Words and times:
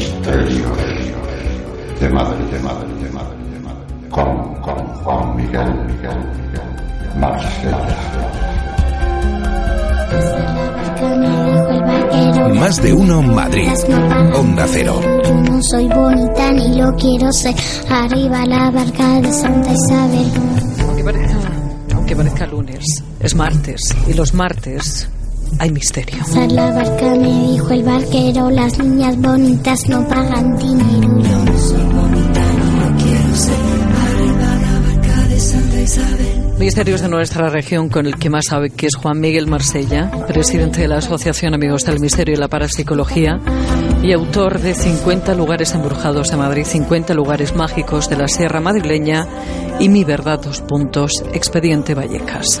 Misterio 0.00 0.64
de 2.00 2.08
Madrid, 2.08 2.44
de 2.46 2.58
Madrid, 2.60 2.94
de 3.02 3.10
Madrid, 3.10 3.44
de 3.52 3.60
Madrid, 3.60 4.08
con, 4.08 4.54
con 4.62 4.86
Juan 5.02 5.36
Miguel, 5.36 5.74
Miguel, 5.88 6.18
Miguel, 6.40 7.20
Marsella. 7.20 7.86
Más 12.54 12.82
de 12.82 12.92
uno 12.94 13.20
Madrid. 13.20 13.68
Onda 14.34 14.66
Cero. 14.68 15.02
Yo 15.22 15.34
no 15.34 15.60
soy 15.70 15.86
bonita 15.88 16.50
ni 16.52 16.80
lo 16.80 16.94
quiero 16.96 17.30
ser. 17.32 17.54
Arriba 17.90 18.46
la 18.46 18.70
barca 18.70 19.20
de 19.20 19.30
Santa 19.30 19.70
Isabel. 19.70 20.32
Aunque 20.80 21.04
parezca, 21.04 21.36
aunque 21.94 22.16
parezca 22.16 22.46
lunes, 22.46 22.84
es 23.20 23.34
martes. 23.34 23.82
Y 24.08 24.14
los 24.14 24.32
martes 24.32 25.10
hay 25.58 25.70
misterio. 25.70 26.18
Pasar 26.18 26.52
la 26.52 26.70
barca 26.72 27.14
me 27.14 27.48
dijo 27.50 27.70
el 27.70 27.82
barquero. 27.82 28.50
Las 28.50 28.78
niñas 28.78 29.16
bonitas 29.20 29.88
no 29.88 30.06
pagan 30.08 30.56
dinero. 30.56 31.22
Yo 31.22 31.44
no 31.44 31.58
soy 31.58 31.84
bonita 31.84 32.42
ni 32.52 32.80
lo 32.80 33.04
quiero 33.04 33.36
ser. 33.36 33.54
Arriba 34.04 34.56
la 34.56 34.80
barca 34.80 35.28
de 35.28 35.40
Santa 35.40 35.80
Isabel. 35.80 36.40
Misterios 36.58 37.00
de 37.00 37.08
nuestra 37.08 37.48
región 37.48 37.88
con 37.88 38.06
el 38.06 38.16
que 38.16 38.28
más 38.28 38.44
sabe 38.50 38.68
que 38.68 38.86
es 38.86 38.94
Juan 38.94 39.18
Miguel 39.18 39.46
Marsella, 39.46 40.10
presidente 40.26 40.82
de 40.82 40.88
la 40.88 40.98
Asociación 40.98 41.54
Amigos 41.54 41.86
del 41.86 42.00
Misterio 42.00 42.34
y 42.34 42.38
la 42.38 42.48
Parapsicología 42.48 43.40
y 44.02 44.12
autor 44.12 44.60
de 44.60 44.74
50 44.74 45.34
lugares 45.34 45.74
embrujados 45.74 46.30
de 46.30 46.36
Madrid, 46.36 46.64
50 46.64 47.14
lugares 47.14 47.54
mágicos 47.56 48.10
de 48.10 48.16
la 48.16 48.28
Sierra 48.28 48.60
Madrileña 48.60 49.26
y 49.78 49.88
Mi 49.88 50.04
Verdad 50.04 50.40
dos 50.42 50.60
puntos, 50.60 51.24
Expediente 51.32 51.94
Vallecas. 51.94 52.60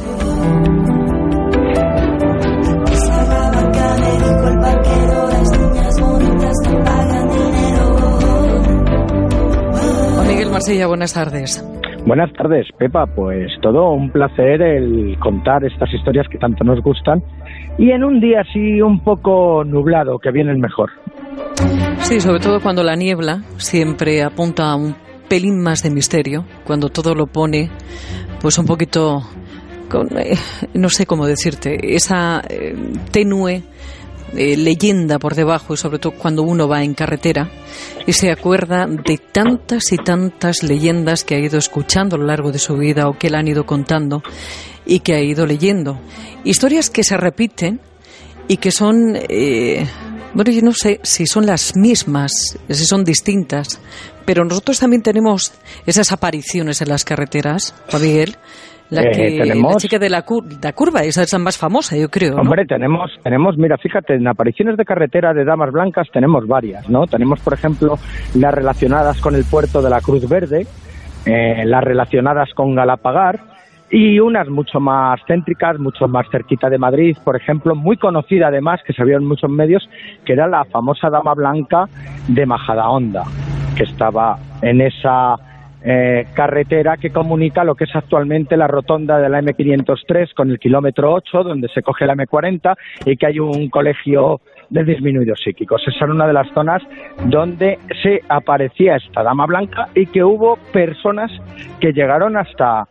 Marsella, 10.60 10.88
buenas 10.88 11.14
tardes. 11.14 11.64
Buenas 12.04 12.30
tardes, 12.34 12.66
Pepa. 12.76 13.06
Pues 13.06 13.50
todo 13.62 13.92
un 13.92 14.10
placer 14.10 14.60
el 14.60 15.18
contar 15.18 15.64
estas 15.64 15.90
historias 15.90 16.26
que 16.30 16.36
tanto 16.36 16.64
nos 16.64 16.82
gustan 16.82 17.22
y 17.78 17.92
en 17.92 18.04
un 18.04 18.20
día 18.20 18.42
así 18.42 18.82
un 18.82 19.02
poco 19.02 19.64
nublado, 19.64 20.18
que 20.18 20.30
viene 20.30 20.52
el 20.52 20.58
mejor. 20.58 20.90
Sí, 22.00 22.20
sobre 22.20 22.40
todo 22.40 22.60
cuando 22.60 22.82
la 22.82 22.94
niebla 22.94 23.40
siempre 23.56 24.22
apunta 24.22 24.70
a 24.70 24.76
un 24.76 24.94
pelín 25.30 25.62
más 25.62 25.82
de 25.82 25.88
misterio, 25.88 26.44
cuando 26.66 26.90
todo 26.90 27.14
lo 27.14 27.26
pone 27.26 27.70
pues 28.42 28.58
un 28.58 28.66
poquito 28.66 29.22
con, 29.88 30.08
eh, 30.18 30.34
no 30.74 30.90
sé 30.90 31.06
cómo 31.06 31.26
decirte, 31.26 31.94
esa 31.96 32.42
eh, 32.50 32.76
tenue 33.10 33.62
eh, 34.36 34.56
leyenda 34.56 35.18
por 35.18 35.34
debajo 35.34 35.74
y 35.74 35.76
sobre 35.76 35.98
todo 35.98 36.12
cuando 36.12 36.42
uno 36.42 36.68
va 36.68 36.82
en 36.82 36.94
carretera 36.94 37.50
y 38.06 38.12
se 38.12 38.30
acuerda 38.30 38.86
de 38.86 39.18
tantas 39.18 39.92
y 39.92 39.96
tantas 39.96 40.62
leyendas 40.62 41.24
que 41.24 41.34
ha 41.34 41.38
ido 41.38 41.58
escuchando 41.58 42.16
a 42.16 42.18
lo 42.18 42.26
largo 42.26 42.52
de 42.52 42.58
su 42.58 42.76
vida 42.76 43.08
o 43.08 43.18
que 43.18 43.30
le 43.30 43.36
han 43.36 43.48
ido 43.48 43.66
contando 43.66 44.22
y 44.86 45.00
que 45.00 45.14
ha 45.14 45.20
ido 45.20 45.46
leyendo. 45.46 46.00
Historias 46.44 46.90
que 46.90 47.04
se 47.04 47.16
repiten 47.16 47.80
y 48.48 48.56
que 48.56 48.70
son, 48.70 49.16
eh, 49.28 49.86
bueno, 50.34 50.50
yo 50.50 50.62
no 50.62 50.72
sé 50.72 51.00
si 51.02 51.26
son 51.26 51.46
las 51.46 51.76
mismas, 51.76 52.32
si 52.68 52.84
son 52.84 53.04
distintas, 53.04 53.80
pero 54.24 54.44
nosotros 54.44 54.78
también 54.78 55.02
tenemos 55.02 55.52
esas 55.86 56.12
apariciones 56.12 56.80
en 56.82 56.88
las 56.88 57.04
carreteras, 57.04 57.74
Miguel. 58.00 58.36
La, 58.90 59.02
Eh, 59.02 59.10
que, 59.12 59.38
tenemos- 59.42 59.72
la 59.74 59.78
chica 59.78 59.98
de 59.98 60.10
la, 60.10 60.24
cur- 60.26 60.44
la 60.62 60.72
curva, 60.72 61.02
esa 61.02 61.22
es 61.22 61.32
la 61.32 61.38
más 61.38 61.56
famosa, 61.56 61.96
yo 61.96 62.08
creo. 62.08 62.34
¿no? 62.34 62.42
Hombre, 62.42 62.64
tenemos, 62.66 63.10
tenemos, 63.22 63.56
mira, 63.56 63.76
fíjate, 63.78 64.14
en 64.14 64.26
apariciones 64.26 64.76
de 64.76 64.84
carretera 64.84 65.32
de 65.32 65.44
damas 65.44 65.70
blancas 65.70 66.08
tenemos 66.12 66.46
varias, 66.48 66.88
¿no? 66.90 67.06
Tenemos, 67.06 67.40
por 67.40 67.54
ejemplo, 67.54 67.96
las 68.34 68.52
relacionadas 68.54 69.20
con 69.20 69.34
el 69.34 69.44
puerto 69.44 69.80
de 69.80 69.90
la 69.90 70.00
Cruz 70.00 70.28
Verde, 70.28 70.66
eh, 71.26 71.62
las 71.66 71.84
relacionadas 71.84 72.52
con 72.54 72.74
Galapagar 72.74 73.38
y 73.92 74.18
unas 74.20 74.48
mucho 74.48 74.80
más 74.80 75.20
céntricas, 75.26 75.78
mucho 75.78 76.06
más 76.08 76.26
cerquita 76.30 76.68
de 76.70 76.78
Madrid, 76.78 77.16
por 77.24 77.36
ejemplo, 77.36 77.74
muy 77.74 77.96
conocida 77.96 78.48
además, 78.48 78.80
que 78.86 78.92
se 78.92 79.04
vio 79.04 79.16
en 79.18 79.24
muchos 79.26 79.50
medios, 79.50 79.88
que 80.24 80.32
era 80.32 80.46
la 80.46 80.64
famosa 80.64 81.10
dama 81.10 81.34
blanca 81.34 81.86
de 82.28 82.46
Majadahonda, 82.46 83.24
que 83.76 83.82
estaba 83.84 84.38
en 84.62 84.80
esa 84.80 85.34
eh, 85.82 86.26
carretera 86.34 86.96
que 86.96 87.10
comunica 87.10 87.64
lo 87.64 87.74
que 87.74 87.84
es 87.84 87.96
actualmente 87.96 88.56
la 88.56 88.66
rotonda 88.66 89.18
de 89.18 89.28
la 89.28 89.40
M503 89.40 90.34
con 90.34 90.50
el 90.50 90.58
kilómetro 90.58 91.14
8, 91.14 91.42
donde 91.42 91.68
se 91.68 91.82
coge 91.82 92.06
la 92.06 92.14
M40 92.14 92.76
y 93.06 93.16
que 93.16 93.26
hay 93.26 93.38
un 93.38 93.70
colegio 93.70 94.40
de 94.68 94.84
disminuidos 94.84 95.40
psíquicos. 95.42 95.82
Esa 95.86 96.04
era 96.04 96.14
una 96.14 96.26
de 96.26 96.32
las 96.32 96.48
zonas 96.52 96.82
donde 97.24 97.78
se 98.02 98.20
aparecía 98.28 98.96
esta 98.96 99.22
dama 99.22 99.46
blanca 99.46 99.88
y 99.94 100.06
que 100.06 100.22
hubo 100.22 100.56
personas 100.72 101.30
que 101.80 101.92
llegaron 101.92 102.36
hasta 102.36 102.86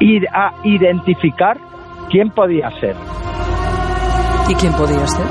ir 0.00 0.26
a 0.32 0.54
identificar 0.64 1.56
quién 2.10 2.30
podía 2.30 2.70
ser. 2.80 2.94
¿Y 4.48 4.54
quién 4.54 4.72
podía 4.72 5.06
ser? 5.06 5.26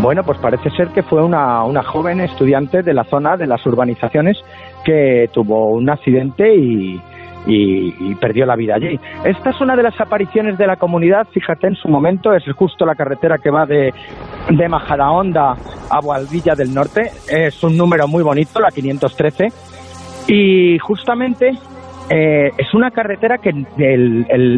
Bueno, 0.00 0.22
pues 0.22 0.38
parece 0.38 0.70
ser 0.70 0.88
que 0.88 1.02
fue 1.02 1.22
una, 1.22 1.62
una 1.64 1.82
joven 1.82 2.20
estudiante 2.20 2.82
de 2.82 2.94
la 2.94 3.04
zona 3.04 3.36
de 3.36 3.46
las 3.46 3.64
urbanizaciones 3.66 4.38
que 4.84 5.28
tuvo 5.32 5.70
un 5.70 5.88
accidente 5.90 6.54
y, 6.54 7.00
y- 7.46 8.14
perdió 8.16 8.46
la 8.46 8.56
vida 8.56 8.74
allí. 8.76 8.98
Esta 9.24 9.50
es 9.50 9.60
una 9.60 9.76
de 9.76 9.82
las 9.82 10.00
apariciones 10.00 10.56
de 10.56 10.66
la 10.66 10.76
comunidad, 10.76 11.26
fíjate 11.32 11.66
en 11.66 11.74
su 11.74 11.88
momento, 11.88 12.32
es 12.32 12.44
justo 12.56 12.86
la 12.86 12.94
carretera 12.94 13.38
que 13.38 13.50
va 13.50 13.66
de, 13.66 13.92
de 14.50 14.68
Majadahonda 14.68 15.56
a 15.90 16.00
Boadilla 16.00 16.54
del 16.54 16.72
Norte, 16.72 17.10
es 17.28 17.62
un 17.62 17.76
número 17.76 18.06
muy 18.08 18.22
bonito, 18.22 18.60
la 18.60 18.70
513, 18.70 19.48
y 20.28 20.78
justamente 20.78 21.52
eh, 22.10 22.50
es 22.56 22.74
una 22.74 22.90
carretera 22.90 23.38
que 23.38 23.52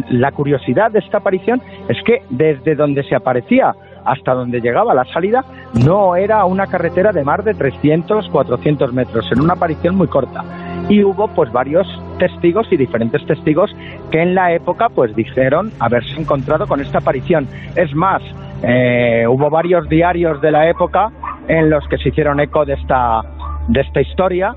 la 0.09 0.31
curiosidad 0.31 0.91
de 0.91 0.99
esta 0.99 1.17
aparición 1.17 1.61
es 1.89 1.97
que 2.05 2.21
desde 2.29 2.75
donde 2.75 3.03
se 3.03 3.15
aparecía 3.15 3.73
hasta 4.07 4.33
donde 4.33 4.61
llegaba 4.61 4.93
la 4.93 5.05
salida 5.05 5.43
no 5.73 6.15
era 6.15 6.45
una 6.45 6.67
carretera 6.67 7.11
de 7.11 7.23
más 7.23 7.43
de 7.43 7.53
300, 7.53 8.29
400 8.29 8.93
metros, 8.93 9.29
era 9.31 9.41
una 9.41 9.53
aparición 9.53 9.95
muy 9.95 10.07
corta. 10.07 10.43
Y 10.89 11.03
hubo 11.03 11.27
pues 11.27 11.51
varios 11.51 11.85
testigos 12.17 12.67
y 12.71 12.77
diferentes 12.77 13.25
testigos 13.25 13.75
que 14.09 14.21
en 14.21 14.33
la 14.33 14.53
época 14.53 14.87
pues 14.89 15.15
dijeron 15.15 15.71
haberse 15.79 16.19
encontrado 16.19 16.65
con 16.65 16.79
esta 16.79 16.99
aparición. 16.99 17.47
Es 17.75 17.93
más, 17.93 18.21
eh, 18.63 19.25
hubo 19.27 19.49
varios 19.49 19.89
diarios 19.89 20.39
de 20.41 20.51
la 20.51 20.69
época 20.69 21.11
en 21.47 21.69
los 21.69 21.85
que 21.89 21.97
se 21.97 22.09
hicieron 22.09 22.39
eco 22.39 22.65
de 22.65 22.73
esta, 22.73 23.21
de 23.67 23.81
esta 23.81 24.01
historia 24.01 24.55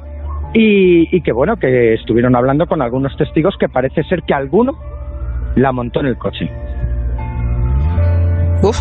y, 0.54 1.14
y 1.14 1.20
que 1.20 1.32
bueno, 1.32 1.56
que 1.56 1.94
estuvieron 1.94 2.36
hablando 2.36 2.66
con 2.66 2.80
algunos 2.80 3.16
testigos 3.16 3.56
que 3.58 3.68
parece 3.68 4.04
ser 4.04 4.22
que 4.22 4.34
alguno 4.34 4.78
la 5.56 5.72
montó 5.72 6.00
en 6.00 6.06
el 6.06 6.16
coche. 6.16 6.48
Uf, 8.62 8.78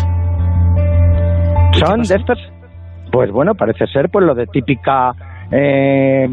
Son 1.84 2.02
de 2.02 2.14
estas, 2.14 2.38
pues 3.10 3.30
bueno, 3.30 3.54
parece 3.54 3.86
ser 3.86 4.10
pues 4.10 4.24
lo 4.26 4.34
de 4.34 4.46
típica 4.46 5.12
eh, 5.50 6.28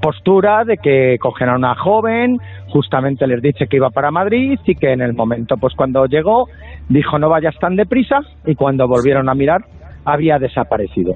postura 0.00 0.64
de 0.64 0.76
que 0.78 1.18
cogen 1.20 1.48
a 1.48 1.56
una 1.56 1.74
joven, 1.74 2.38
justamente 2.68 3.26
les 3.26 3.42
dice 3.42 3.66
que 3.66 3.76
iba 3.76 3.90
para 3.90 4.10
Madrid 4.10 4.58
y 4.64 4.74
que 4.74 4.92
en 4.92 5.00
el 5.00 5.14
momento, 5.14 5.56
pues 5.56 5.74
cuando 5.74 6.06
llegó, 6.06 6.46
dijo 6.88 7.18
no 7.18 7.28
vayas 7.28 7.56
tan 7.58 7.76
deprisa 7.76 8.20
y 8.46 8.54
cuando 8.54 8.86
volvieron 8.86 9.28
a 9.28 9.34
mirar 9.34 9.62
había 10.04 10.38
desaparecido. 10.38 11.14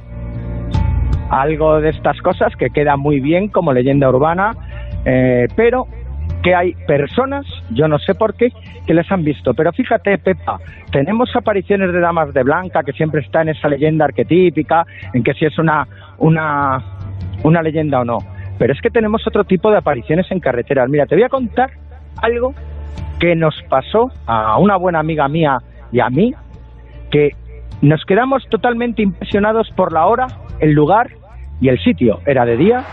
Algo 1.31 1.81
de 1.81 1.91
estas 1.91 2.21
cosas 2.21 2.55
que 2.57 2.71
queda 2.71 2.97
muy 2.97 3.21
bien 3.21 3.49
como 3.49 3.73
leyenda 3.73 4.09
urbana, 4.09 4.51
eh, 5.05 5.47
pero 5.57 5.87
que 6.45 6.55
hay 6.55 6.75
personas, 6.87 7.47
yo 7.71 7.89
no 7.89 7.99
sé 7.99 8.15
por 8.15 8.35
qué, 8.35 8.53
que 8.87 8.93
les 8.93 9.11
han 9.11 9.25
visto. 9.25 9.55
Pero 9.55 9.73
fíjate, 9.73 10.19
Pepa, 10.19 10.59
tenemos 10.93 11.35
apariciones 11.35 11.91
de 11.91 11.99
damas 11.99 12.35
de 12.35 12.43
blanca 12.43 12.83
que 12.83 12.93
siempre 12.93 13.23
está 13.23 13.41
en 13.41 13.49
esa 13.49 13.67
leyenda 13.67 14.05
arquetípica, 14.05 14.85
en 15.15 15.25
que 15.25 15.33
si 15.33 15.47
es 15.47 15.59
una, 15.59 15.89
una, 16.19 16.85
una 17.43 17.63
leyenda 17.63 18.01
o 18.01 18.05
no. 18.05 18.19
Pero 18.59 18.75
es 18.75 18.81
que 18.83 18.91
tenemos 18.91 19.27
otro 19.27 19.45
tipo 19.45 19.71
de 19.71 19.79
apariciones 19.79 20.31
en 20.31 20.39
carreteras. 20.39 20.91
Mira, 20.91 21.07
te 21.07 21.15
voy 21.15 21.25
a 21.25 21.31
contar 21.31 21.71
algo 22.21 22.55
que 23.19 23.35
nos 23.35 23.55
pasó 23.71 24.11
a 24.27 24.59
una 24.59 24.77
buena 24.77 25.01
amiga 25.01 25.27
mía 25.29 25.59
y 25.93 26.01
a 26.01 26.11
mí, 26.11 26.35
que 27.11 27.31
nos 27.81 28.05
quedamos 28.05 28.47
totalmente 28.51 29.01
impresionados 29.01 29.71
por 29.75 29.95
la 29.95 30.05
hora, 30.05 30.27
el 30.61 30.73
lugar 30.73 31.09
y 31.63 31.71
el 31.71 31.79
sitio. 31.83 32.21
Era 32.27 32.45
de 32.45 32.59
día, 32.59 32.85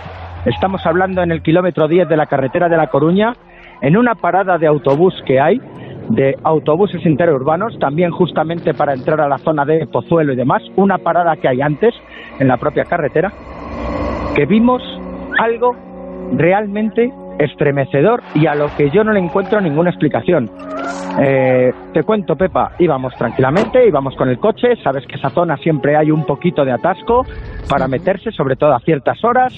estamos 0.45 0.85
hablando 0.85 1.21
en 1.21 1.31
el 1.31 1.41
kilómetro 1.41 1.87
10 1.87 2.09
de 2.09 2.17
la 2.17 2.25
carretera 2.25 2.69
de 2.69 2.77
La 2.77 2.87
Coruña, 2.87 3.33
en 3.81 3.97
una 3.97 4.15
parada 4.15 4.57
de 4.57 4.67
autobús 4.67 5.13
que 5.25 5.39
hay, 5.39 5.61
de 6.09 6.35
autobuses 6.43 7.05
interurbanos, 7.05 7.77
también 7.79 8.11
justamente 8.11 8.73
para 8.73 8.93
entrar 8.93 9.21
a 9.21 9.27
la 9.27 9.37
zona 9.37 9.65
de 9.65 9.85
Pozuelo 9.87 10.33
y 10.33 10.35
demás, 10.35 10.63
una 10.75 10.97
parada 10.97 11.35
que 11.37 11.47
hay 11.47 11.61
antes 11.61 11.93
en 12.39 12.47
la 12.47 12.57
propia 12.57 12.85
carretera, 12.85 13.31
que 14.35 14.45
vimos 14.45 14.81
algo 15.37 15.75
realmente 16.33 17.11
estremecedor 17.39 18.21
y 18.35 18.47
a 18.47 18.55
lo 18.55 18.67
que 18.75 18.89
yo 18.91 19.03
no 19.03 19.11
le 19.11 19.19
encuentro 19.19 19.59
ninguna 19.59 19.89
explicación. 19.89 20.49
Eh, 21.19 21.71
te 21.93 22.03
cuento, 22.03 22.35
Pepa, 22.35 22.73
íbamos 22.79 23.13
tranquilamente, 23.15 23.87
íbamos 23.87 24.15
con 24.15 24.29
el 24.29 24.39
coche, 24.39 24.75
sabes 24.83 25.05
que 25.07 25.15
esa 25.15 25.29
zona 25.29 25.57
siempre 25.57 25.97
hay 25.97 26.11
un 26.11 26.25
poquito 26.25 26.63
de 26.63 26.71
atasco 26.71 27.25
para 27.69 27.87
meterse, 27.87 28.31
sobre 28.31 28.55
todo 28.55 28.73
a 28.73 28.79
ciertas 28.79 29.23
horas. 29.23 29.53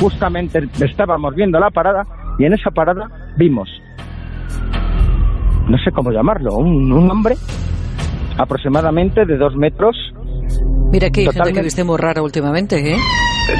Justamente 0.00 0.60
estábamos 0.80 1.34
viendo 1.34 1.58
la 1.58 1.70
parada 1.70 2.02
y 2.38 2.44
en 2.44 2.54
esa 2.54 2.70
parada 2.70 3.08
vimos, 3.36 3.68
no 5.68 5.78
sé 5.78 5.90
cómo 5.92 6.10
llamarlo, 6.10 6.56
un, 6.56 6.90
un 6.92 7.10
hombre 7.10 7.34
aproximadamente 8.38 9.24
de 9.26 9.36
dos 9.36 9.54
metros. 9.56 9.96
Mira 10.90 11.10
que 11.10 11.20
hay 11.20 11.26
gente 11.28 11.52
que 11.52 11.62
viste 11.62 11.84
muy 11.84 11.98
rara 11.98 12.22
últimamente, 12.22 12.94
¿eh? 12.94 12.96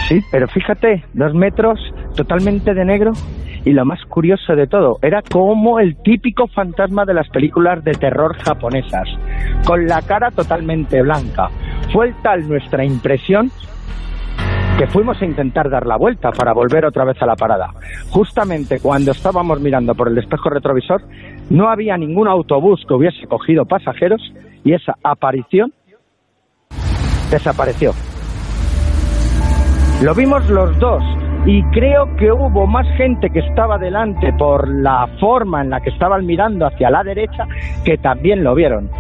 Sí, 0.09 0.21
pero 0.31 0.47
fíjate, 0.49 1.05
dos 1.15 1.35
metros, 1.35 1.79
totalmente 2.17 2.75
de 2.75 2.85
negro, 2.85 3.13
y 3.65 3.73
lo 3.73 3.85
más 3.85 4.05
curioso 4.07 4.55
de 4.55 4.67
todo, 4.67 4.99
era 5.03 5.23
como 5.23 5.81
el 5.81 5.97
típico 5.97 6.47
fantasma 6.49 7.05
de 7.05 7.15
las 7.15 7.29
películas 7.29 7.85
de 7.85 7.93
terror 7.93 8.37
japonesas, 8.37 9.09
con 9.67 9.87
la 9.87 10.03
cara 10.03 10.31
totalmente 10.31 11.03
blanca. 11.03 11.49
Fue 11.93 12.15
tal 12.23 12.49
nuestra 12.49 12.85
impresión 12.85 13.51
que 14.79 14.87
fuimos 14.87 15.21
a 15.21 15.27
intentar 15.27 15.69
dar 15.69 15.87
la 15.87 15.99
vuelta 15.99 16.31
para 16.31 16.55
volver 16.55 16.87
otra 16.87 17.05
vez 17.05 17.21
a 17.21 17.27
la 17.27 17.37
parada. 17.37 17.69
Justamente 18.09 18.81
cuando 18.81 19.11
estábamos 19.11 19.61
mirando 19.61 19.95
por 19.95 20.09
el 20.09 20.17
espejo 20.17 20.49
retrovisor, 20.49 21.03
no 21.51 21.69
había 21.69 21.99
ningún 21.99 22.29
autobús 22.29 22.83
que 22.89 22.95
hubiese 22.95 23.27
cogido 23.27 23.67
pasajeros 23.67 24.23
y 24.65 24.73
esa 24.73 24.95
aparición 25.03 25.73
desapareció. 27.31 27.93
Lo 30.03 30.15
vimos 30.15 30.49
los 30.49 30.79
dos, 30.79 31.03
y 31.47 31.63
creo 31.71 32.15
que 32.17 32.31
hubo 32.31 32.67
más 32.67 32.87
gente 32.97 33.31
que 33.31 33.41
estaba 33.41 33.79
delante 33.79 34.33
por 34.35 34.69
la 34.69 35.09
forma 35.19 35.63
en 35.63 35.71
la 35.71 35.81
que 35.81 35.91
estaban 35.91 36.27
mirando 36.27 36.67
hacia 36.67 36.91
la 36.91 37.03
derecha 37.03 37.47
que 37.85 37.97
también 37.99 38.45
lo 38.45 38.55
vieron. 38.55 38.91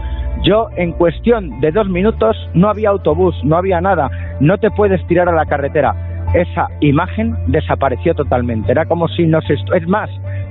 Yo 0.42 0.68
en 0.76 0.92
cuestión 0.92 1.60
de 1.60 1.70
dos 1.70 1.88
minutos 1.88 2.36
no 2.54 2.70
había 2.70 2.88
autobús, 2.90 3.34
no 3.44 3.56
había 3.56 3.80
nada, 3.80 4.10
no 4.40 4.56
te 4.56 4.70
puedes 4.70 5.06
tirar 5.06 5.28
a 5.28 5.32
la 5.32 5.44
carretera. 5.44 5.94
Esa 6.32 6.68
imagen 6.80 7.36
desapareció 7.48 8.14
totalmente. 8.14 8.72
Era 8.72 8.86
como 8.86 9.08
si 9.08 9.26
nos... 9.26 9.44
Es 9.50 9.86
más, 9.86 10.08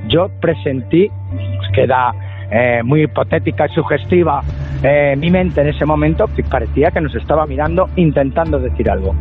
yo 0.08 0.30
presentí, 0.42 1.10
pues, 1.58 1.72
queda 1.74 2.14
eh, 2.52 2.82
muy 2.84 3.04
hipotética 3.04 3.66
y 3.66 3.70
sugestiva 3.70 4.42
eh, 4.84 5.16
mi 5.18 5.32
mente 5.32 5.62
en 5.62 5.68
ese 5.68 5.86
momento, 5.86 6.26
que 6.36 6.44
parecía 6.44 6.92
que 6.92 7.02
nos 7.02 7.16
estaba 7.16 7.48
mirando 7.48 7.88
intentando 7.96 8.60
decir 8.60 8.90
algo. 8.92 9.16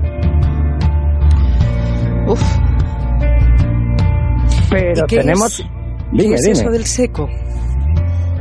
Uf. 2.28 2.40
Pero 4.70 5.06
tenemos... 5.06 5.64
¿Qué 6.16 6.34
es 6.34 6.46
eso 6.46 6.70
del 6.70 6.84
seco? 6.84 7.28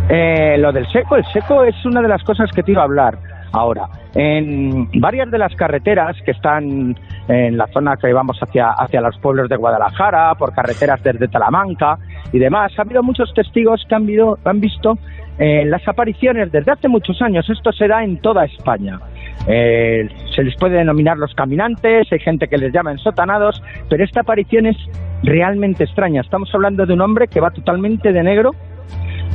Eh, 0.10 0.58
lo 0.58 0.72
del 0.72 0.88
seco, 0.88 1.18
el 1.18 1.26
seco 1.34 1.64
es 1.64 1.76
una 1.86 2.02
de 2.02 2.08
las 2.08 2.24
cosas 2.24 2.50
que 2.56 2.64
te 2.64 2.72
iba 2.72 2.82
a 2.82 2.86
hablar 2.86 3.18
ahora. 3.52 3.88
En 4.16 4.90
varias 5.00 5.30
de 5.30 5.38
las 5.38 5.54
carreteras 5.56 6.16
que 6.26 6.32
están 6.32 6.96
en 7.28 7.58
la 7.58 7.68
zona 7.68 7.96
que 7.98 8.12
vamos 8.14 8.38
hacia, 8.42 8.70
hacia 8.72 9.02
los 9.02 9.18
pueblos 9.20 9.50
de 9.50 9.58
Guadalajara, 9.58 10.34
por 10.36 10.54
carreteras 10.54 11.04
desde 11.04 11.28
Talamanca 11.28 11.98
y 12.32 12.40
demás, 12.40 12.72
ha 12.78 12.82
habido 12.84 13.04
muchos 13.04 13.34
testigos 13.34 13.84
que 13.88 13.96
han, 13.96 14.08
han 14.46 14.60
visto 14.60 14.98
eh, 15.38 15.66
las 15.66 15.86
apariciones 15.88 16.52
desde 16.52 16.72
hace 16.72 16.88
muchos 16.88 17.22
años. 17.22 17.48
Esto 17.50 17.72
se 17.72 17.88
da 17.88 18.04
en 18.04 18.20
toda 18.22 18.46
España. 18.46 19.00
Eh, 19.46 20.10
se 20.36 20.44
les 20.44 20.56
puede 20.56 20.78
denominar 20.78 21.18
los 21.18 21.34
caminantes, 21.34 22.12
hay 22.12 22.20
gente 22.20 22.48
que 22.48 22.58
les 22.58 22.74
llama 22.74 22.92
ensotanados, 22.92 23.62
pero 23.90 24.04
esta 24.04 24.22
aparición 24.22 24.66
es 24.66 24.78
realmente 25.24 25.84
extraña. 25.84 26.22
Estamos 26.22 26.50
hablando 26.54 26.86
de 26.86 26.94
un 26.94 27.02
hombre 27.02 27.28
que 27.28 27.40
va 27.40 27.52
totalmente 27.52 28.12
de 28.12 28.24
negro, 28.24 28.52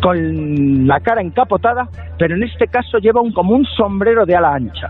con 0.02 0.86
la 0.86 1.00
cara 1.00 1.22
encapotada, 1.22 1.88
pero 2.18 2.34
en 2.34 2.42
este 2.42 2.66
caso 2.66 2.98
lleva 2.98 3.20
un, 3.20 3.32
como 3.32 3.54
un 3.54 3.64
sombrero 3.64 4.26
de 4.26 4.36
ala 4.36 4.54
ancha. 4.54 4.88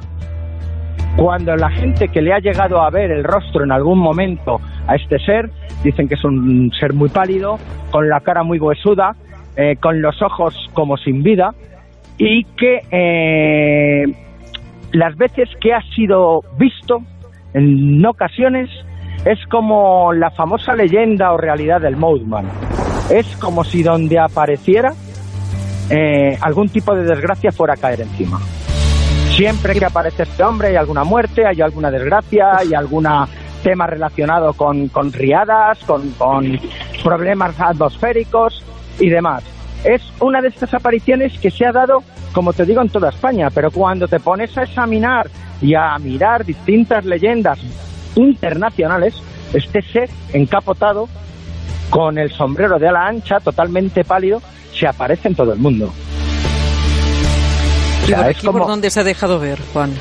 Cuando 1.16 1.54
la 1.56 1.68
gente 1.68 2.08
que 2.08 2.22
le 2.22 2.32
ha 2.32 2.38
llegado 2.38 2.80
a 2.80 2.88
ver 2.88 3.10
el 3.10 3.22
rostro 3.22 3.64
en 3.64 3.72
algún 3.72 3.98
momento 3.98 4.60
a 4.86 4.96
este 4.96 5.18
ser, 5.18 5.50
dicen 5.84 6.08
que 6.08 6.14
es 6.14 6.24
un 6.24 6.72
ser 6.80 6.94
muy 6.94 7.10
pálido, 7.10 7.58
con 7.90 8.08
la 8.08 8.20
cara 8.20 8.42
muy 8.42 8.58
huesuda, 8.58 9.14
eh, 9.56 9.76
con 9.78 10.00
los 10.00 10.20
ojos 10.22 10.70
como 10.72 10.96
sin 10.96 11.22
vida, 11.22 11.50
y 12.16 12.44
que 12.44 12.80
eh, 12.90 14.04
las 14.92 15.16
veces 15.16 15.48
que 15.60 15.72
ha 15.72 15.80
sido 15.94 16.42
visto, 16.58 16.98
en 17.54 18.04
ocasiones, 18.04 18.68
es 19.24 19.38
como 19.50 20.12
la 20.12 20.30
famosa 20.30 20.74
leyenda 20.74 21.32
o 21.32 21.36
realidad 21.36 21.80
del 21.80 21.96
Mothman. 21.96 22.48
Es 23.10 23.36
como 23.36 23.64
si 23.64 23.82
donde 23.82 24.18
apareciera 24.18 24.92
eh, 25.90 26.36
algún 26.40 26.68
tipo 26.68 26.94
de 26.94 27.04
desgracia 27.04 27.52
fuera 27.52 27.74
a 27.74 27.76
caer 27.76 28.02
encima. 28.02 28.38
Siempre 29.30 29.74
que 29.74 29.84
aparece 29.84 30.24
este 30.24 30.42
hombre 30.42 30.68
hay 30.68 30.76
alguna 30.76 31.04
muerte, 31.04 31.46
hay 31.46 31.60
alguna 31.60 31.90
desgracia, 31.90 32.56
hay 32.58 32.74
algún 32.74 33.06
tema 33.62 33.86
relacionado 33.86 34.52
con, 34.52 34.90
riadas, 35.12 35.78
con 35.84 36.02
problemas 37.02 37.58
atmosféricos 37.58 38.62
y 39.00 39.08
demás. 39.08 39.51
Es 39.84 40.02
una 40.20 40.40
de 40.40 40.48
estas 40.48 40.72
apariciones 40.74 41.38
que 41.38 41.50
se 41.50 41.66
ha 41.66 41.72
dado 41.72 42.02
como 42.32 42.52
te 42.52 42.64
digo, 42.64 42.82
en 42.82 42.88
toda 42.88 43.10
España, 43.10 43.48
pero 43.54 43.70
cuando 43.70 44.08
te 44.08 44.18
pones 44.18 44.56
a 44.56 44.62
examinar 44.62 45.28
y 45.60 45.74
a 45.74 45.96
mirar 45.98 46.44
distintas 46.44 47.04
leyendas 47.04 47.58
internacionales, 48.16 49.14
este 49.52 49.82
ser 49.82 50.10
encapotado 50.32 51.08
con 51.90 52.18
el 52.18 52.30
sombrero 52.32 52.78
de 52.78 52.88
ala 52.88 53.06
ancha, 53.06 53.38
totalmente 53.38 54.02
pálido, 54.04 54.40
se 54.72 54.86
aparece 54.86 55.28
en 55.28 55.34
todo 55.34 55.52
el 55.52 55.58
mundo. 55.58 55.92
es 58.08 58.38
como... 58.38 58.58
¿Por 58.58 58.66
dónde 58.66 58.90
se 58.90 59.00
ha 59.00 59.04
dejado 59.04 59.38
ver, 59.38 59.58
Juan? 59.72 59.92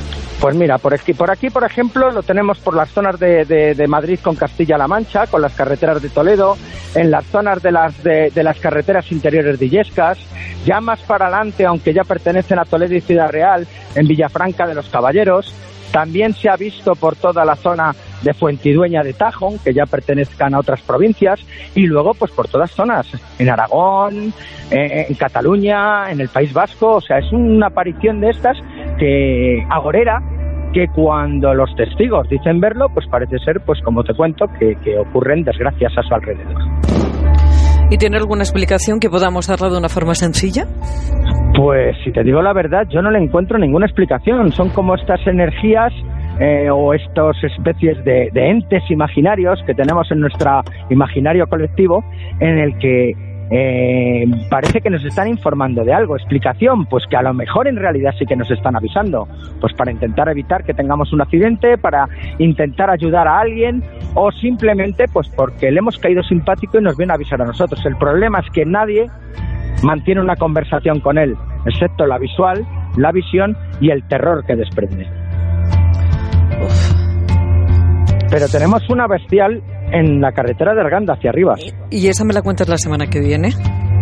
Pues 0.42 0.56
mira, 0.56 0.80
por 0.80 0.92
aquí, 0.92 1.14
por 1.14 1.30
aquí, 1.30 1.52
por 1.52 1.64
ejemplo, 1.64 2.10
lo 2.10 2.24
tenemos 2.24 2.58
por 2.58 2.76
las 2.76 2.90
zonas 2.90 3.20
de, 3.20 3.46
de, 3.46 3.88
Madrid 3.88 4.20
con 4.24 4.36
Castilla-La 4.36 4.88
Mancha, 4.88 5.28
con 5.28 5.40
las 5.40 5.54
carreteras 5.54 6.02
de 6.02 6.10
Toledo, 6.10 6.58
en 6.96 7.12
las 7.12 7.28
zonas 7.28 7.62
de 7.62 7.72
las, 7.72 8.02
de, 8.02 8.32
las 8.44 8.60
carreteras 8.60 9.12
interiores 9.12 9.60
de 9.60 9.68
Illescas, 9.68 10.18
ya 10.66 10.82
más 10.82 11.00
para 11.02 11.28
adelante, 11.28 11.64
aunque 11.64 11.94
ya 11.94 12.04
pertenecen 12.04 12.58
a 12.58 12.66
Toledo 12.66 12.96
y 12.96 13.02
Ciudad 13.02 13.30
Real, 13.30 13.68
en 13.94 14.08
Villafranca 14.08 14.66
de 14.66 14.74
los 14.74 14.90
Caballeros, 14.90 15.54
también 15.92 16.34
se 16.34 16.50
ha 16.50 16.56
visto 16.56 16.96
por 16.96 17.16
toda 17.16 17.46
la 17.46 17.56
zona 17.56 17.94
de 18.24 18.34
Fuentidueña 18.34 19.04
de 19.04 19.14
Tajón, 19.14 19.60
que 19.60 19.74
ya 19.74 19.86
pertenezcan 19.86 20.56
a 20.56 20.60
otras 20.60 20.82
provincias, 20.82 21.40
y 21.76 21.86
luego 21.86 22.16
pues 22.16 22.32
por 22.32 22.48
todas 22.48 22.72
zonas, 22.72 23.08
en 23.38 23.48
Aragón, 23.48 24.34
eh, 24.72 25.06
en 25.08 25.16
Cataluña, 25.16 26.10
en 26.10 26.20
el 26.20 26.30
País 26.30 26.52
Vasco, 26.52 26.96
o 26.96 27.02
sea, 27.02 27.20
es 27.20 27.32
una 27.32 27.68
aparición 27.68 28.22
de 28.22 28.30
estas 28.30 28.58
que 28.98 29.66
agorera 29.70 30.22
que 30.74 30.88
cuando 30.88 31.54
los 31.54 31.74
testigos 31.76 32.28
dicen 32.30 32.60
verlo, 32.60 32.88
pues 32.94 33.06
parece 33.08 33.38
ser, 33.40 33.62
pues 33.66 33.80
como 33.82 34.04
te 34.04 34.14
cuento, 34.14 34.46
que, 34.60 34.76
que 34.84 34.98
ocurren 34.98 35.44
desgracias 35.44 35.92
a 35.98 36.04
su 36.04 36.14
alrededor. 36.14 36.62
¿Y 37.90 37.98
tiene 37.98 38.18
alguna 38.18 38.44
explicación 38.44 39.00
que 39.00 39.10
podamos 39.10 39.48
darle 39.48 39.70
de 39.70 39.78
una 39.78 39.90
forma 39.90 40.16
sencilla? 40.16 40.66
Pues 41.56 41.98
si 42.06 42.12
te 42.14 42.24
digo 42.24 42.42
la 42.42 42.54
verdad, 42.54 42.88
yo 42.90 43.02
no 43.02 43.12
le 43.12 43.20
encuentro 43.20 43.58
ninguna 43.58 43.86
explicación. 43.86 44.52
Son 44.54 44.70
como 44.70 44.96
estas 44.96 45.20
energías 45.28 45.92
eh, 46.40 46.70
o 46.72 46.94
estas 46.94 47.36
especies 47.44 48.04
de, 48.06 48.32
entes 48.34 48.82
imaginarios 48.90 49.60
que 49.68 49.74
tenemos 49.74 50.10
en 50.12 50.22
nuestro 50.22 50.62
imaginario 50.90 51.46
colectivo 51.48 52.04
en 52.40 52.58
el 52.58 52.78
que 52.80 53.12
eh, 53.54 54.24
parece 54.50 54.80
que 54.80 54.90
nos 54.90 55.04
están 55.04 55.28
informando 55.28 55.84
de 55.84 55.94
algo. 55.94 56.16
Explicación, 56.16 56.86
pues 56.86 57.04
que 57.10 57.18
a 57.18 57.22
lo 57.22 57.34
mejor 57.34 57.68
en 57.68 57.76
realidad 57.76 58.14
sí 58.18 58.26
que 58.26 58.38
nos 58.38 58.50
están 58.50 58.78
avisando, 58.78 59.28
pues 59.60 59.74
para 59.74 59.92
intentar 59.92 60.30
evitar 60.30 60.64
que 60.64 60.74
tengamos 60.74 61.12
un 61.12 61.22
accidente, 61.22 61.78
para 61.78 62.08
intentar 62.40 62.90
ayudar 62.90 63.28
a 63.28 63.40
alguien 63.40 63.84
o 64.16 64.32
simplemente 64.32 65.06
pues 65.12 65.28
porque 65.36 65.70
le 65.70 65.80
hemos 65.80 65.98
caído 65.98 66.24
simpático 66.24 66.80
y 66.80 66.82
nos 66.82 66.96
viene 66.96 67.12
a 67.12 67.16
avisar 67.16 67.42
a 67.42 67.46
nosotros. 67.46 67.86
El 67.86 67.98
problema 67.98 68.40
es 68.40 68.50
que 68.54 68.66
nadie 68.66 69.08
mantiene 69.84 70.22
una 70.22 70.38
conversación 70.38 71.02
con 71.02 71.18
él, 71.18 71.36
excepto 71.66 72.06
la 72.06 72.18
visual, 72.18 72.66
la 72.96 73.12
visión 73.12 73.58
y 73.82 73.90
el 73.90 74.08
terror 74.08 74.46
que 74.46 74.56
desprende. 74.56 75.08
Pero 78.30 78.48
tenemos 78.48 78.90
una 78.90 79.08
bestial 79.08 79.62
en 79.92 80.22
la 80.22 80.32
carretera 80.32 80.74
de 80.74 80.82
Arganda 80.82 81.14
hacia 81.14 81.30
arriba. 81.30 81.56
¿Y 81.90 82.08
esa 82.08 82.24
me 82.24 82.34
la 82.34 82.42
cuentas 82.42 82.68
la 82.70 82.78
semana 82.78 83.08
que 83.08 83.20
viene? 83.20 83.50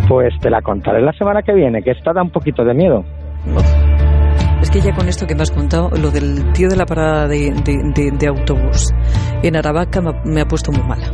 Pues 0.08 0.34
te 0.42 0.50
la 0.50 0.62
contaré 0.62 1.02
la 1.02 1.14
semana 1.14 1.42
que 1.42 1.54
viene, 1.54 1.82
que 1.82 1.92
esta 1.92 2.14
da 2.14 2.22
un 2.22 2.32
poquito 2.32 2.64
de 2.64 2.74
miedo. 2.74 3.04
Es 4.62 4.70
que 4.70 4.82
ya 4.82 4.94
con 4.94 5.08
esto 5.08 5.26
que 5.26 5.36
me 5.36 5.42
has 5.42 5.52
contado, 5.52 5.90
lo 6.02 6.12
del 6.12 6.52
tío 6.54 6.68
de 6.70 6.76
la 6.76 6.86
parada 6.86 7.28
de, 7.28 7.52
de 7.54 8.28
autobús 8.28 8.94
en 9.42 9.56
Aravaca 9.56 10.02
me 10.26 10.42
ha 10.42 10.46
puesto 10.46 10.72
muy 10.72 10.84
mala. 10.84 11.08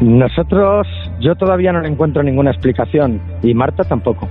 Nosotros, 0.00 0.86
yo 1.20 1.34
todavía 1.36 1.72
no 1.72 1.80
le 1.80 1.88
encuentro 1.88 2.22
ninguna 2.22 2.50
explicación 2.50 3.20
y 3.42 3.54
Marta 3.54 3.84
tampoco. 3.84 4.28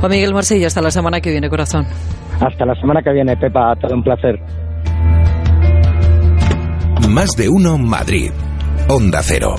Juan 0.00 0.10
Miguel 0.10 0.34
Marsella, 0.34 0.66
hasta 0.66 0.82
la 0.82 0.90
semana 0.90 1.20
que 1.20 1.30
viene, 1.30 1.48
corazón. 1.48 1.86
Hasta 2.40 2.66
la 2.66 2.74
semana 2.74 3.00
que 3.02 3.12
viene, 3.12 3.36
Pepa, 3.36 3.74
todo 3.76 3.94
un 3.94 4.02
placer. 4.02 4.38
Más 7.08 7.30
de 7.36 7.48
uno 7.48 7.78
Madrid. 7.78 8.32
Onda 8.88 9.22
Cero. 9.22 9.54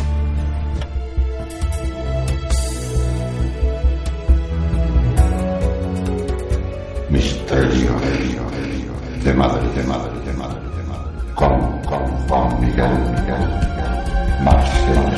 Misterio 7.10 7.96
de 9.24 9.34
madre, 9.34 9.68
de 9.74 9.84
madre, 9.84 10.20
de 10.25 10.34
madre, 10.34 10.60
de 10.78 10.84
madre. 10.84 11.34
Con, 11.34 11.82
con 11.84 12.28
Juan 12.28 12.62
Miguel, 12.62 12.90
Miguel, 13.12 13.48
Miguel. 13.60 14.44
Marcela. 14.44 15.12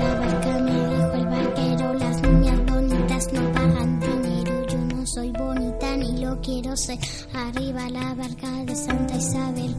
La 0.00 0.14
barca 0.14 0.58
me 0.60 0.72
dijo 0.72 1.12
el 1.14 1.26
barquero, 1.26 1.94
las 1.94 2.22
niñas 2.22 2.66
bonitas 2.66 3.32
no 3.32 3.52
pagan 3.52 4.00
dinero. 4.00 4.66
Yo 4.66 4.78
no 4.96 5.06
soy 5.06 5.32
bonita 5.32 5.96
ni 5.96 6.24
lo 6.24 6.40
quiero 6.40 6.76
ser. 6.76 6.98
Arriba 7.34 7.88
la 7.90 8.14
barca 8.14 8.50
de 8.64 8.74
Santa 8.74 9.16
Isabel. 9.16 9.74